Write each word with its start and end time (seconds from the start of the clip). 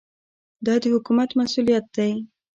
دا 0.65 0.75
د 0.83 0.85
حکومت 0.93 1.29
مسوولیت 1.39 1.85
دی. 1.97 2.11